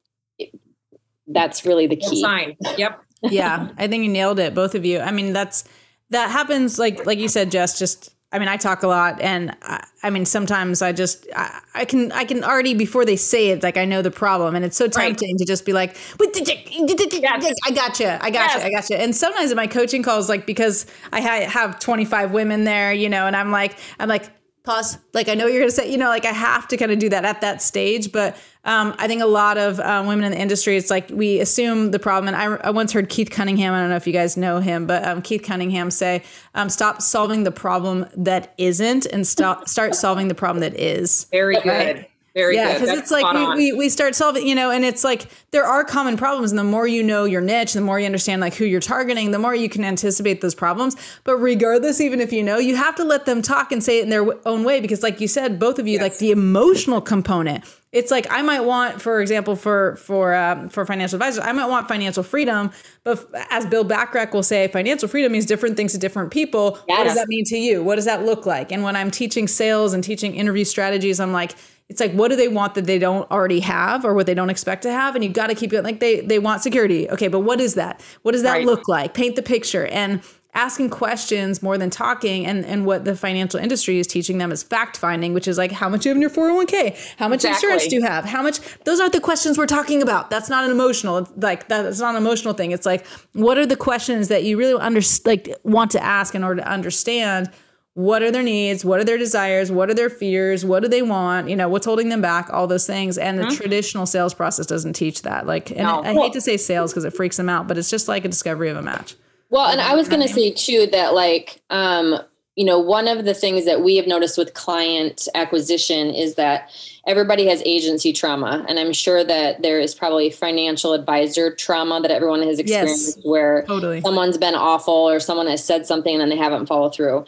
[1.29, 2.21] that's really the key.
[2.21, 2.55] Sign.
[2.77, 3.03] Yep.
[3.23, 4.99] yeah, I think you nailed it, both of you.
[4.99, 5.65] I mean, that's
[6.09, 7.77] that happens like like you said, Jess.
[7.77, 11.59] Just I mean, I talk a lot, and I, I mean, sometimes I just I,
[11.73, 14.63] I, can I can already before they say it, like I know the problem, and
[14.63, 15.39] it's so tempting right.
[15.39, 17.55] to just be like, yes.
[17.65, 18.55] I got you, I got yes.
[18.55, 18.95] you, I got you.
[18.97, 23.09] And sometimes in my coaching calls, like because I ha- have 25 women there, you
[23.09, 24.29] know, and I'm like, I'm like,
[24.63, 24.97] pause.
[25.13, 27.09] Like i know you're gonna say you know like i have to kind of do
[27.09, 30.39] that at that stage but um, i think a lot of uh, women in the
[30.39, 33.79] industry it's like we assume the problem and I, I, once heard keith cunningham i
[33.79, 37.43] don't know if you guys know him but um, keith cunningham say um, stop solving
[37.43, 41.25] the problem that isn't and stop start solving the problem that is.
[41.31, 41.65] Very good.
[41.65, 42.08] right?
[42.35, 45.27] Very yeah, because it's like we, we, we start solving, you know, and it's like
[45.51, 48.39] there are common problems, and the more you know your niche, the more you understand
[48.39, 50.95] like who you're targeting, the more you can anticipate those problems.
[51.23, 54.03] But regardless, even if you know, you have to let them talk and say it
[54.03, 56.01] in their own way, because like you said, both of you, yes.
[56.01, 57.63] like the emotional component.
[57.91, 61.65] It's like I might want, for example, for for um, for financial advisors, I might
[61.65, 62.69] want financial freedom,
[63.03, 66.77] but as Bill Bachrach will say, financial freedom means different things to different people.
[66.87, 66.97] Yes.
[66.99, 67.83] What does that mean to you?
[67.83, 68.71] What does that look like?
[68.71, 71.55] And when I'm teaching sales and teaching interview strategies, I'm like
[71.89, 74.51] it's like what do they want that they don't already have or what they don't
[74.51, 75.15] expect to have?
[75.15, 77.09] And you've got to keep it like they they want security.
[77.09, 78.01] Okay but what is that?
[78.21, 78.65] What does that right.
[78.65, 79.13] look like?
[79.13, 79.87] Paint the picture.
[79.87, 80.21] And
[80.55, 84.63] asking questions more than talking and and what the financial industry is teaching them is
[84.63, 87.67] fact finding which is like how much you have in your 401k how much exactly.
[87.67, 88.25] insurance do you have?
[88.25, 90.31] How much those aren't the questions we're talking about.
[90.31, 92.71] That's not an emotional like that's not an emotional thing.
[92.71, 96.43] It's like what are the questions that you really under like want to ask in
[96.43, 97.51] order to understand
[97.99, 101.01] what are their needs what are their desires what are their fears what do they
[101.01, 103.17] want you know what's holding them back all those things.
[103.17, 103.55] And the mm-hmm.
[103.55, 105.45] traditional sales process doesn't teach that.
[105.45, 106.01] Like and no.
[106.01, 108.23] I, I hate to say sales because it freaks them out but it's just like
[108.23, 109.15] a discovery of a match.
[109.49, 112.17] Well and i was going to say too that like um
[112.55, 116.71] you know one of the things that we have noticed with client acquisition is that
[117.05, 118.65] everybody has agency trauma.
[118.69, 123.25] And i'm sure that there is probably financial advisor trauma that everyone has experienced yes,
[123.25, 123.99] where totally.
[123.99, 127.25] someone's been awful or someone has said something and then they haven't followed through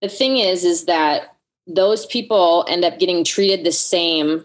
[0.00, 1.36] the thing is is that
[1.66, 4.44] those people end up getting treated the same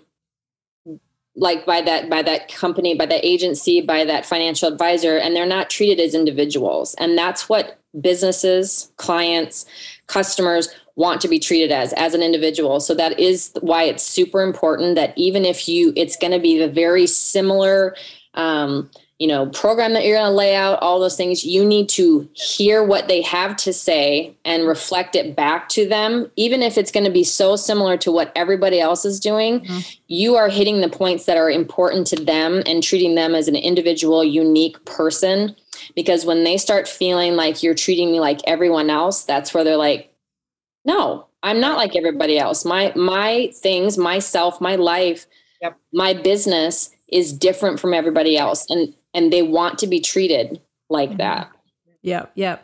[1.35, 5.45] like by that by that company by that agency by that financial advisor and they're
[5.45, 6.95] not treated as individuals.
[6.95, 9.65] And that's what businesses clients
[10.07, 12.79] customers want to be treated as as an individual.
[12.79, 16.57] So that is why it's super important that even if you it's going to be
[16.57, 17.95] the very similar
[18.33, 21.87] um, you know program that you're going to lay out all those things you need
[21.87, 26.77] to hear what they have to say and reflect it back to them even if
[26.77, 29.79] it's going to be so similar to what everybody else is doing mm-hmm.
[30.07, 33.55] you are hitting the points that are important to them and treating them as an
[33.55, 35.55] individual unique person
[35.95, 39.77] because when they start feeling like you're treating me like everyone else that's where they're
[39.77, 40.13] like
[40.83, 45.25] no i'm not like everybody else my my things myself my life
[45.61, 45.77] yep.
[45.93, 51.09] my business is different from everybody else and and they want to be treated like
[51.09, 51.17] mm-hmm.
[51.17, 51.49] that.
[52.03, 52.59] Yeah, yeah.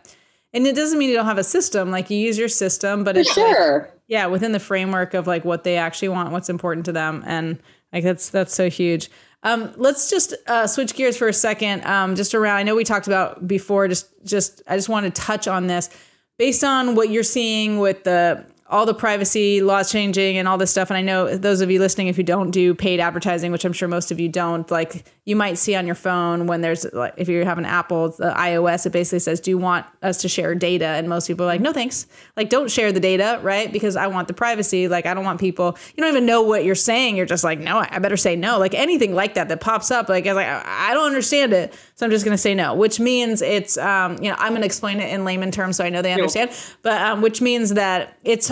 [0.53, 1.89] And it doesn't mean you don't have a system.
[1.89, 3.79] Like you use your system, but For it's sure.
[3.79, 7.23] Like, yeah, within the framework of like what they actually want, what's important to them,
[7.25, 7.57] and
[7.93, 9.09] like that's that's so huge.
[9.43, 11.83] Um, let's just uh, switch gears for a second.
[11.85, 13.87] Um, just around, I know we talked about before.
[13.87, 15.89] Just just I just want to touch on this
[16.37, 20.71] based on what you're seeing with the all the privacy laws changing and all this
[20.71, 20.89] stuff.
[20.89, 23.73] And I know those of you listening, if you don't do paid advertising, which I'm
[23.73, 27.13] sure most of you don't, like you might see on your phone when there's like
[27.15, 30.27] if you have an Apple, the iOS, it basically says, "Do you want us to
[30.27, 33.71] share data?" And most people are like, "No, thanks." Like, don't share the data, right?
[33.71, 34.87] Because I want the privacy.
[34.87, 35.77] Like, I don't want people.
[35.95, 37.17] You don't even know what you're saying.
[37.17, 40.09] You're just like, "No, I better say no." Like anything like that that pops up,
[40.09, 42.73] like I like I don't understand it, so I'm just gonna say no.
[42.73, 45.89] Which means it's um, you know I'm gonna explain it in layman terms so I
[45.89, 46.49] know they understand.
[46.81, 48.51] But um, which means that it's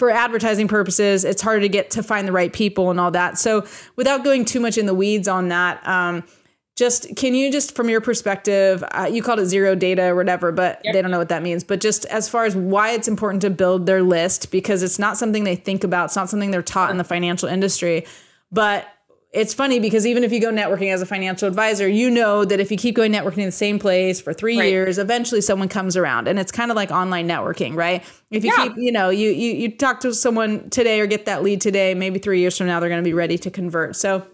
[0.00, 3.36] for advertising purposes, it's harder to get to find the right people and all that.
[3.36, 6.24] So, without going too much in the weeds on that, um,
[6.74, 10.52] just can you just from your perspective, uh, you called it zero data or whatever,
[10.52, 10.94] but yep.
[10.94, 11.64] they don't know what that means.
[11.64, 15.18] But just as far as why it's important to build their list, because it's not
[15.18, 18.06] something they think about, it's not something they're taught in the financial industry,
[18.50, 18.88] but
[19.32, 22.58] it's funny because even if you go networking as a financial advisor, you know that
[22.58, 24.68] if you keep going networking in the same place for three right.
[24.68, 26.26] years, eventually someone comes around.
[26.26, 28.02] And it's kind of like online networking, right?
[28.30, 28.64] If you yeah.
[28.64, 31.94] keep, you know, you, you you talk to someone today or get that lead today,
[31.94, 33.94] maybe three years from now they're going to be ready to convert.
[33.94, 34.26] So,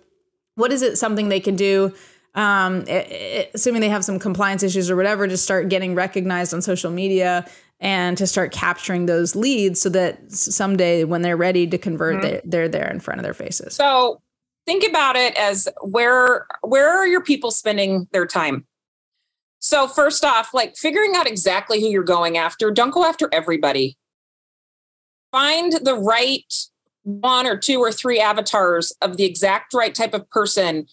[0.54, 1.92] what is it something they can do?
[2.34, 6.54] Um, it, it, assuming they have some compliance issues or whatever, to start getting recognized
[6.54, 7.46] on social media
[7.80, 12.22] and to start capturing those leads so that someday when they're ready to convert, mm-hmm.
[12.22, 13.74] they, they're there in front of their faces.
[13.74, 14.22] So
[14.66, 18.66] think about it as where where are your people spending their time?
[19.60, 23.96] So first off like figuring out exactly who you're going after don't go after everybody.
[25.32, 26.52] Find the right
[27.04, 30.86] one or two or three avatars of the exact right type of person.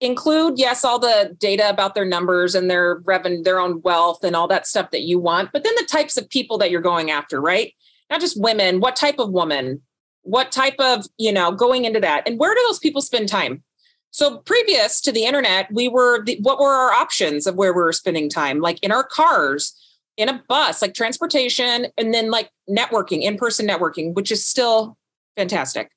[0.00, 4.34] Include yes all the data about their numbers and their revenue their own wealth and
[4.34, 7.10] all that stuff that you want but then the types of people that you're going
[7.10, 7.74] after right?
[8.10, 9.82] Not just women what type of woman
[10.22, 13.62] what type of you know going into that and where do those people spend time
[14.10, 17.82] so previous to the internet we were the, what were our options of where we
[17.82, 19.74] were spending time like in our cars
[20.20, 24.98] in a bus, like transportation, and then like networking, in person networking, which is still
[25.34, 25.90] fantastic.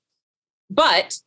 [0.70, 1.20] But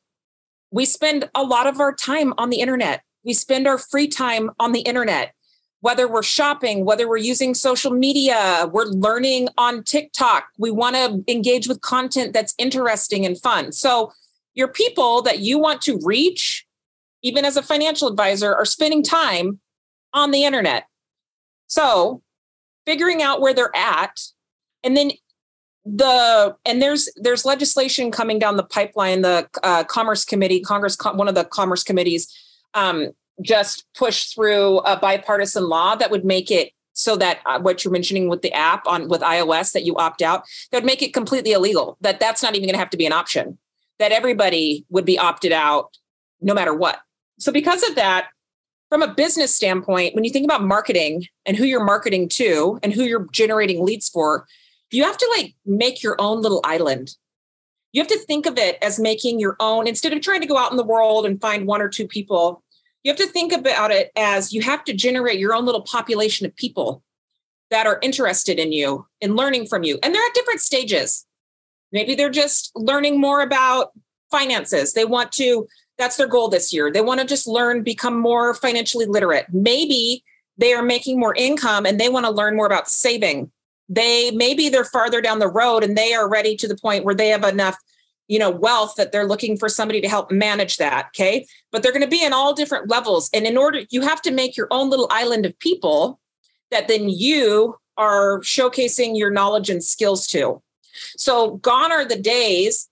[0.70, 3.02] we spend a lot of our time on the internet.
[3.22, 5.34] We spend our free time on the internet,
[5.80, 10.48] whether we're shopping, whether we're using social media, we're learning on TikTok.
[10.58, 13.72] We want to engage with content that's interesting and fun.
[13.72, 14.12] So,
[14.54, 16.66] your people that you want to reach,
[17.22, 19.60] even as a financial advisor, are spending time
[20.14, 20.86] on the internet.
[21.66, 22.22] So,
[22.86, 24.18] figuring out where they're at
[24.82, 25.10] and then
[25.84, 31.28] the and there's there's legislation coming down the pipeline the uh, commerce committee congress one
[31.28, 32.32] of the commerce committees
[32.74, 33.10] um,
[33.42, 37.92] just push through a bipartisan law that would make it so that uh, what you're
[37.92, 41.12] mentioning with the app on with ios that you opt out that would make it
[41.12, 43.58] completely illegal that that's not even going to have to be an option
[43.98, 45.96] that everybody would be opted out
[46.40, 47.00] no matter what
[47.38, 48.28] so because of that
[48.88, 52.94] from a business standpoint when you think about marketing and who you're marketing to and
[52.94, 54.46] who you're generating leads for
[54.90, 57.16] you have to like make your own little island.
[57.92, 60.58] You have to think of it as making your own, instead of trying to go
[60.58, 62.62] out in the world and find one or two people,
[63.06, 66.44] you have to think about it as you have to generate your own little population
[66.44, 67.04] of people
[67.70, 69.96] that are interested in you and learning from you.
[70.02, 71.24] And they're at different stages.
[71.92, 73.92] Maybe they're just learning more about
[74.32, 74.94] finances.
[74.94, 76.90] They want to, that's their goal this year.
[76.90, 79.46] They want to just learn, become more financially literate.
[79.52, 80.24] Maybe
[80.58, 83.52] they are making more income and they want to learn more about saving
[83.88, 87.14] they maybe they're farther down the road and they are ready to the point where
[87.14, 87.76] they have enough
[88.28, 91.46] you know wealth that they're looking for somebody to help manage that okay?
[91.72, 94.30] But they're going to be in all different levels and in order you have to
[94.30, 96.20] make your own little island of people
[96.70, 100.62] that then you are showcasing your knowledge and skills to.
[101.16, 102.88] So gone are the days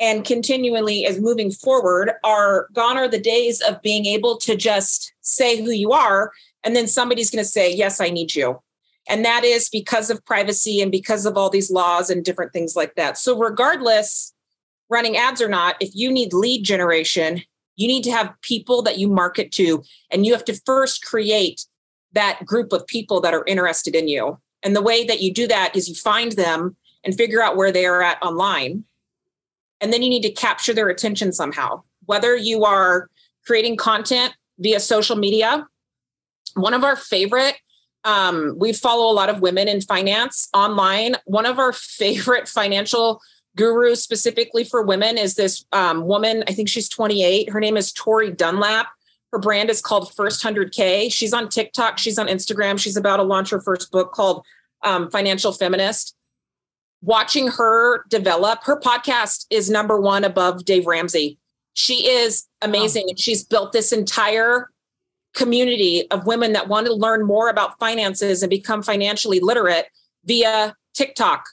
[0.00, 5.12] and continually as moving forward are gone are the days of being able to just
[5.20, 6.32] say who you are
[6.64, 8.60] and then somebody's going to say yes i need you.
[9.08, 12.76] And that is because of privacy and because of all these laws and different things
[12.76, 13.16] like that.
[13.16, 14.34] So, regardless,
[14.90, 17.42] running ads or not, if you need lead generation,
[17.76, 21.64] you need to have people that you market to, and you have to first create
[22.12, 24.38] that group of people that are interested in you.
[24.62, 27.70] And the way that you do that is you find them and figure out where
[27.70, 28.84] they are at online.
[29.80, 33.08] And then you need to capture their attention somehow, whether you are
[33.46, 35.66] creating content via social media.
[36.54, 37.56] One of our favorite
[38.04, 41.16] um, we follow a lot of women in finance online.
[41.24, 43.20] One of our favorite financial
[43.58, 46.44] gurus, specifically for women, is this um, woman.
[46.46, 47.50] I think she's 28.
[47.50, 48.86] Her name is Tori Dunlap.
[49.32, 51.12] Her brand is called First 100K.
[51.12, 51.98] She's on TikTok.
[51.98, 52.78] She's on Instagram.
[52.78, 54.46] She's about to launch her first book called
[54.82, 56.14] um, Financial Feminist.
[57.02, 61.38] Watching her develop, her podcast is number one above Dave Ramsey.
[61.74, 63.06] She is amazing.
[63.08, 64.70] And she's built this entire
[65.34, 69.86] community of women that want to learn more about finances and become financially literate
[70.24, 71.44] via TikTok,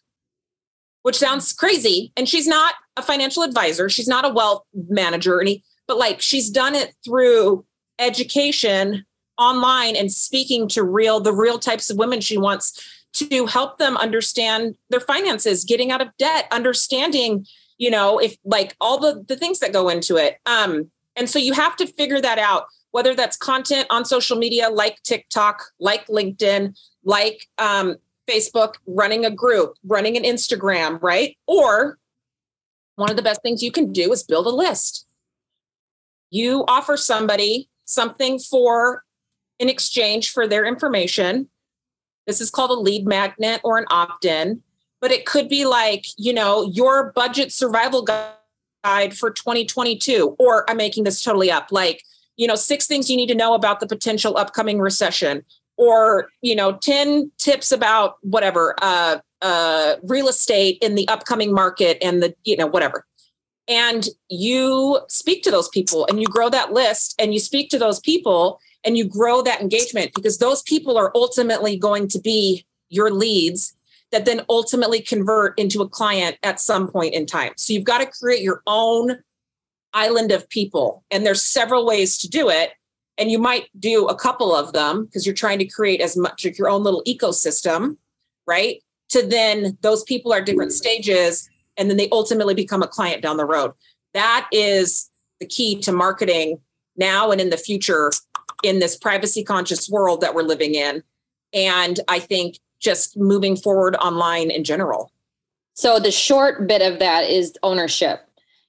[1.06, 2.12] which sounds crazy.
[2.18, 6.50] And she's not a financial advisor, she's not a wealth manager, any, but like she's
[6.50, 7.64] done it through
[8.00, 9.06] education
[9.38, 13.98] online and speaking to real the real types of women she wants to help them
[13.98, 17.46] understand their finances getting out of debt understanding
[17.78, 21.38] you know if like all the the things that go into it um and so
[21.38, 22.66] you have to figure that out
[22.96, 29.32] whether that's content on social media like TikTok, like LinkedIn, like um, Facebook, running a
[29.32, 31.38] group, running an Instagram, right?
[31.48, 31.98] Or
[32.96, 35.06] one of the best things you can do is build a list.
[36.32, 39.04] You offer somebody something for
[39.60, 41.50] in exchange for their information.
[42.28, 44.62] This is called a lead magnet or an opt in,
[45.00, 50.78] but it could be like, you know, your budget survival guide for 2022, or I'm
[50.78, 52.02] making this totally up, like
[52.38, 55.44] you know, six things you need to know about the potential upcoming recession,
[55.78, 61.98] or, you know, 10 tips about whatever, uh, uh, real estate in the upcoming market
[62.02, 63.06] and the, you know, whatever.
[63.68, 67.80] And you speak to those people and you grow that list and you speak to
[67.80, 72.66] those people and you grow that engagement because those people are ultimately going to be
[72.90, 73.76] your leads
[74.12, 77.54] that then ultimately convert into a client at some point in time.
[77.58, 79.18] So you've got to create your own
[79.94, 81.04] island of people.
[81.10, 82.72] And there's several ways to do it.
[83.18, 86.46] And you might do a couple of them because you're trying to create as much
[86.46, 87.98] of your own little ecosystem,
[88.46, 88.84] right?
[89.10, 93.38] To then those people are different stages and then they ultimately become a client down
[93.38, 93.72] the road.
[94.14, 96.60] That is the key to marketing
[96.98, 98.12] now and in the future
[98.64, 101.04] in this privacy conscious world that we're living in.
[101.54, 105.12] And I think just moving forward online in general.
[105.74, 108.25] So the short bit of that is ownership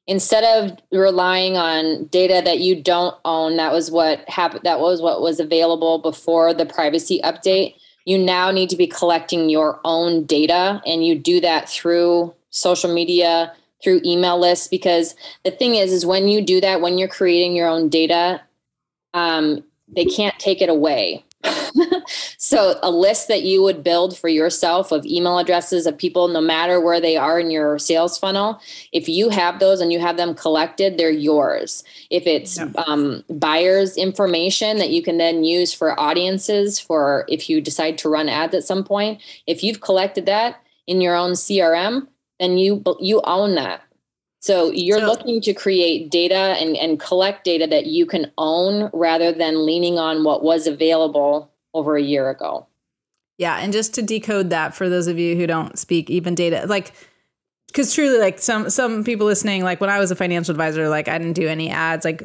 [0.06, 5.00] instead of relying on data that you don't own that was what happened that was
[5.00, 7.74] what was available before the privacy update
[8.06, 10.80] you now need to be collecting your own data.
[10.86, 13.52] And you do that through social media
[13.84, 15.14] through email lists because
[15.44, 18.40] the thing is is when you do that when you're creating your own data
[19.12, 19.62] um,
[19.94, 21.22] they can't take it away
[22.38, 26.40] so a list that you would build for yourself of email addresses of people no
[26.40, 28.60] matter where they are in your sales funnel
[28.92, 32.70] if you have those and you have them collected they're yours if it's yeah.
[32.86, 38.08] um, buyers information that you can then use for audiences for if you decide to
[38.08, 42.06] run ads at some point if you've collected that in your own crm
[42.38, 43.82] then you you own that
[44.46, 48.90] so you're so, looking to create data and, and collect data that you can own
[48.92, 52.64] rather than leaning on what was available over a year ago.
[53.38, 53.56] Yeah.
[53.56, 56.92] And just to decode that for those of you who don't speak even data, like
[57.76, 61.08] because truly like some some people listening like when i was a financial advisor like
[61.08, 62.22] i didn't do any ads like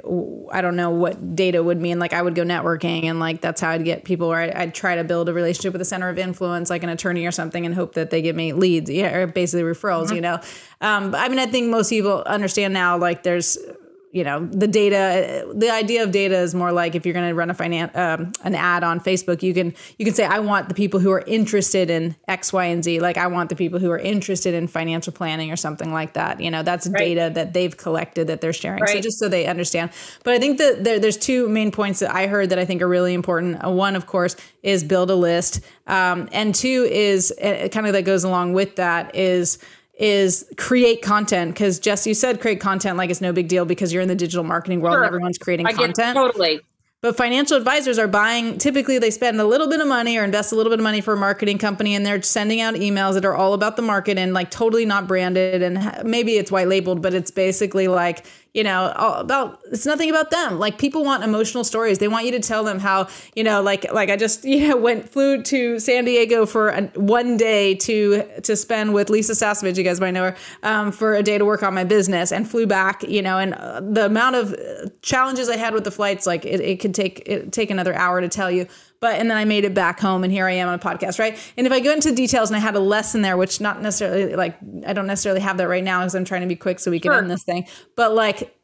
[0.54, 3.60] i don't know what data would mean like i would go networking and like that's
[3.60, 6.08] how i'd get people or I'd, I'd, try to build a relationship with a center
[6.08, 9.14] of influence like an attorney or something and hope that they give me leads yeah
[9.14, 10.16] or basically referrals mm-hmm.
[10.16, 10.40] you know
[10.80, 13.58] um, i mean i think most people understand now like there's
[14.12, 17.34] you know the data the idea of data is more like if you're going to
[17.34, 20.68] run a finance um, an ad on facebook you can you can say i want
[20.68, 23.80] the people who are interested in x y and z like i want the people
[23.80, 26.98] who are interested in financial planning or something like that you know that's right.
[26.98, 28.90] data that they've collected that they're sharing right.
[28.90, 29.90] so just so they understand
[30.24, 32.82] but i think that there, there's two main points that i heard that i think
[32.82, 37.34] are really important uh, one of course is build a list um, and two is
[37.42, 39.58] uh, kind of that goes along with that is
[40.02, 43.94] is create content because Jess, you said create content like it's no big deal because
[43.94, 45.04] you're in the digital marketing world sure.
[45.04, 46.16] and everyone's creating I content.
[46.16, 46.60] totally.
[47.02, 50.52] But financial advisors are buying, typically, they spend a little bit of money or invest
[50.52, 53.26] a little bit of money for a marketing company and they're sending out emails that
[53.26, 55.64] are all about the market and like totally not branded.
[55.64, 60.32] And maybe it's white labeled, but it's basically like, you know about it's nothing about
[60.32, 60.60] them.
[60.60, 62.00] Like people want emotional stories.
[62.00, 64.78] They want you to tell them how you know like like i just you know
[64.78, 69.84] went flew to san diego for one day to to spend with lisa sasevich you
[69.84, 72.68] guys might know her um, for a day to work on my business and flew
[72.68, 74.56] back you know and uh, the amount of
[75.02, 78.22] challenges i had with the flights like it, it could take it take another hour
[78.22, 78.68] to tell you
[79.02, 81.20] but and then I made it back home and here I am on a podcast,
[81.20, 81.38] right?
[81.58, 84.36] And if I go into details and I had a lesson there, which not necessarily
[84.36, 86.92] like I don't necessarily have that right now because I'm trying to be quick so
[86.92, 87.18] we can sure.
[87.18, 87.68] end this thing.
[87.98, 88.56] But like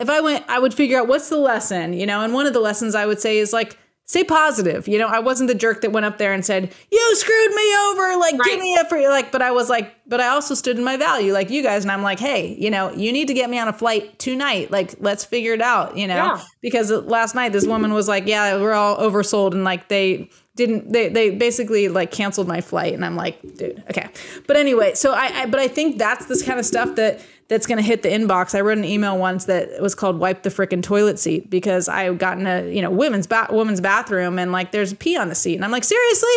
[0.00, 2.52] if I went, I would figure out what's the lesson, you know, and one of
[2.52, 4.86] the lessons I would say is like stay positive.
[4.86, 7.76] You know, I wasn't the jerk that went up there and said, "You screwed me
[7.88, 8.50] over." Like, right.
[8.50, 9.08] give me a free.
[9.08, 11.84] Like, but I was like, but I also stood in my value, like you guys,
[11.84, 14.70] and I'm like, hey, you know, you need to get me on a flight tonight.
[14.70, 15.96] Like, let's figure it out.
[15.96, 16.40] You know, yeah.
[16.60, 20.92] because last night this woman was like, yeah, we're all oversold, and like they didn't
[20.92, 24.08] they they basically like canceled my flight and i'm like dude okay
[24.46, 27.66] but anyway so I, I but i think that's this kind of stuff that that's
[27.66, 28.54] going to hit the inbox.
[28.54, 32.12] I wrote an email once that was called "Wipe the frickin' toilet seat" because I
[32.14, 35.34] got in a you know women's ba- women's bathroom and like there's pee on the
[35.34, 36.28] seat, and I'm like, seriously,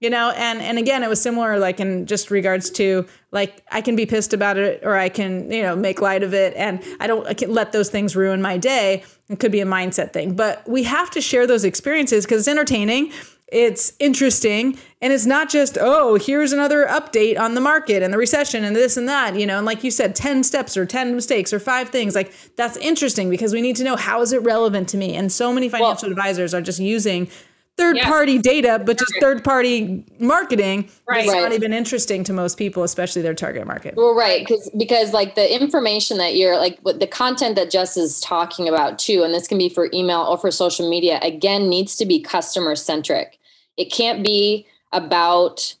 [0.00, 0.32] you know.
[0.36, 4.06] And and again, it was similar like in just regards to like I can be
[4.06, 7.26] pissed about it or I can you know make light of it, and I don't
[7.26, 9.04] I can let those things ruin my day.
[9.28, 12.48] It could be a mindset thing, but we have to share those experiences because it's
[12.48, 13.12] entertaining
[13.48, 18.18] it's interesting and it's not just oh here's another update on the market and the
[18.18, 21.14] recession and this and that you know and like you said 10 steps or 10
[21.14, 24.42] mistakes or five things like that's interesting because we need to know how is it
[24.42, 27.28] relevant to me and so many financial well, advisors are just using
[27.76, 28.06] third yes.
[28.06, 31.24] party data but just third party marketing right.
[31.24, 35.12] It's not even interesting to most people especially their target market well right because because
[35.12, 39.22] like the information that you're like what the content that jess is talking about too
[39.22, 42.74] and this can be for email or for social media again needs to be customer
[42.74, 43.38] centric
[43.76, 45.74] it can't be about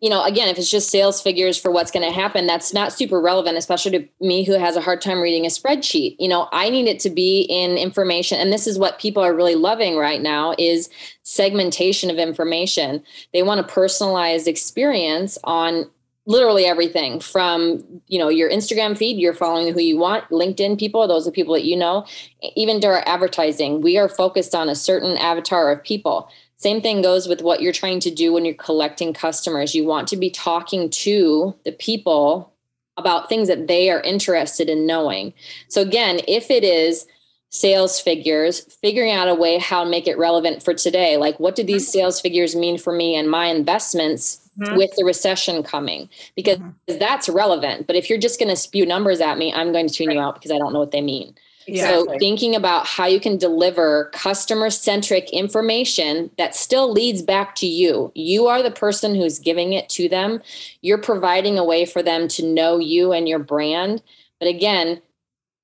[0.00, 2.92] you know, again, if it's just sales figures for what's going to happen, that's not
[2.92, 6.16] super relevant, especially to me who has a hard time reading a spreadsheet.
[6.18, 8.38] You know, I need it to be in information.
[8.38, 10.88] And this is what people are really loving right now is
[11.22, 13.02] segmentation of information.
[13.32, 15.90] They want a personalized experience on
[16.26, 21.08] literally everything from, you know, your Instagram feed, you're following who you want, LinkedIn people,
[21.08, 22.06] those are people that you know,
[22.54, 23.80] even to our advertising.
[23.80, 27.72] We are focused on a certain avatar of people same thing goes with what you're
[27.72, 29.74] trying to do when you're collecting customers.
[29.74, 32.52] You want to be talking to the people
[32.96, 35.32] about things that they are interested in knowing.
[35.68, 37.06] So, again, if it is
[37.50, 41.54] sales figures, figuring out a way how to make it relevant for today, like what
[41.54, 42.00] do these mm-hmm.
[42.00, 44.76] sales figures mean for me and my investments Mm-hmm.
[44.76, 46.98] with the recession coming because mm-hmm.
[46.98, 47.86] that's relevant.
[47.86, 50.16] But if you're just going to spew numbers at me, I'm going to tune right.
[50.16, 51.36] you out because I don't know what they mean.
[51.68, 52.14] Exactly.
[52.14, 57.66] So thinking about how you can deliver customer centric information that still leads back to
[57.66, 58.10] you.
[58.14, 60.40] You are the person who's giving it to them.
[60.80, 64.02] You're providing a way for them to know you and your brand.
[64.40, 65.02] But again,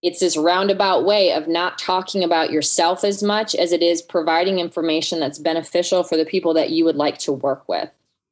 [0.03, 4.59] it's this roundabout way of not talking about yourself as much as it is providing
[4.59, 7.89] information that's beneficial for the people that you would like to work with.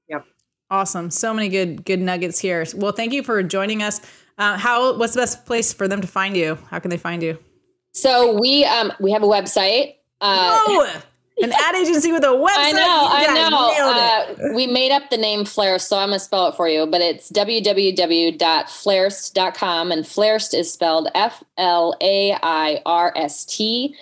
[0.08, 0.26] Yep.
[0.70, 1.10] Awesome.
[1.10, 2.66] So many good good nuggets here.
[2.74, 4.02] Well, thank you for joining us.
[4.36, 6.58] Uh, how what's the best place for them to find you?
[6.68, 7.38] How can they find you?
[7.92, 9.96] So we um we have a website.
[10.20, 10.60] Uh,
[11.42, 12.56] an ad agency with a website.
[12.56, 13.72] I know, I know.
[14.50, 16.86] Uh, we made up the name Flairst, so I'm gonna spell it for you.
[16.86, 23.96] But it's www.flairst.com, and Flairst is spelled F L A I R S T.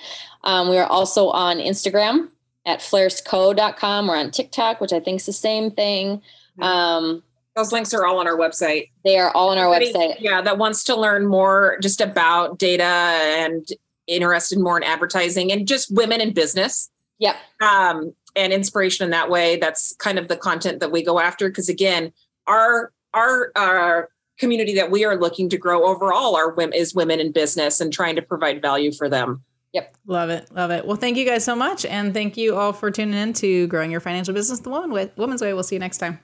[0.45, 2.29] Um, we are also on Instagram
[2.67, 4.07] at flairstco.com.
[4.07, 6.23] We're on TikTok, which I think is the same thing.
[6.61, 7.23] Um,
[7.61, 8.91] those links are all on our website.
[9.05, 10.17] They are all on our website.
[10.19, 13.67] Yeah, that wants to learn more just about data and
[14.07, 16.91] interested more in advertising and just women in business.
[17.19, 17.37] Yep.
[17.61, 19.57] Um, and inspiration in that way.
[19.57, 21.49] That's kind of the content that we go after.
[21.49, 22.13] Because again,
[22.47, 24.09] our our our
[24.39, 27.93] community that we are looking to grow overall are women is women in business and
[27.93, 29.45] trying to provide value for them.
[29.73, 29.97] Yep.
[30.07, 30.51] Love it.
[30.53, 30.87] Love it.
[30.87, 31.85] Well, thank you guys so much.
[31.85, 35.17] And thank you all for tuning in to Growing Your Financial Business the Woman with
[35.17, 35.53] Woman's Way.
[35.53, 36.19] We'll see you next time.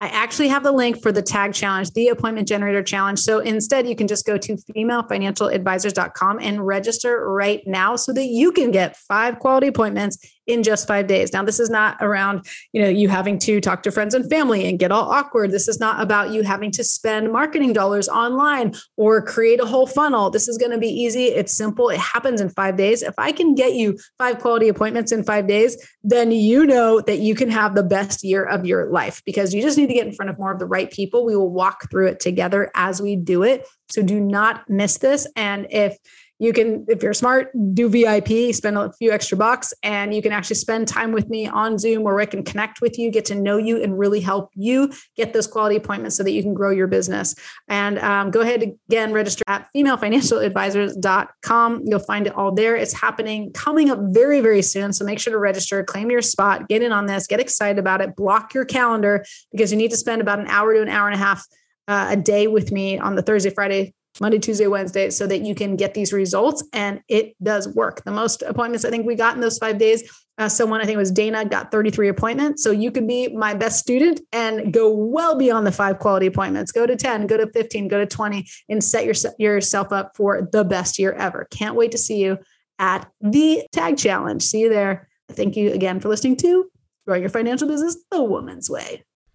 [0.00, 3.18] I actually have the link for the tag challenge, the appointment generator challenge.
[3.18, 8.52] So instead, you can just go to femalefinancialadvisors.com and register right now so that you
[8.52, 10.18] can get five quality appointments
[10.48, 11.32] in just five days.
[11.32, 14.68] Now, this is not around, you know, you having to talk to friends and family
[14.68, 15.52] and get all awkward.
[15.52, 19.86] This is not about you having to spend marketing dollars online or create a whole
[19.86, 20.30] funnel.
[20.30, 21.26] This is going to be easy.
[21.26, 21.90] It's simple.
[21.90, 23.02] It happens in five days.
[23.02, 27.18] If I can get you five quality appointments in five days, then you know that
[27.18, 30.06] you can have the best year of your life because you just need to get
[30.06, 31.26] in front of more of the right people.
[31.26, 33.66] We will walk through it together as we do it.
[33.90, 35.26] So do not miss this.
[35.36, 35.98] And if
[36.38, 40.32] you can if you're smart do vip spend a few extra bucks and you can
[40.32, 43.34] actually spend time with me on zoom where i can connect with you get to
[43.34, 46.70] know you and really help you get those quality appointments so that you can grow
[46.70, 47.34] your business.
[47.68, 52.76] And um, go ahead again register at femalefinancialadvisors.com you'll find it all there.
[52.76, 56.68] It's happening coming up very very soon so make sure to register claim your spot
[56.68, 59.96] get in on this get excited about it block your calendar because you need to
[59.96, 61.44] spend about an hour to an hour and a half
[61.88, 65.54] uh, a day with me on the Thursday, Friday, Monday, Tuesday, Wednesday, so that you
[65.54, 66.64] can get these results.
[66.72, 68.04] And it does work.
[68.04, 70.94] The most appointments I think we got in those five days, uh, someone I think
[70.94, 72.62] it was Dana got 33 appointments.
[72.62, 76.72] So you could be my best student and go well beyond the five quality appointments.
[76.72, 80.48] Go to 10, go to 15, go to 20, and set your, yourself up for
[80.52, 81.46] the best year ever.
[81.50, 82.38] Can't wait to see you
[82.78, 84.42] at the Tag Challenge.
[84.42, 85.08] See you there.
[85.30, 86.70] Thank you again for listening to
[87.06, 89.04] Growing Your Financial Business the Woman's Way.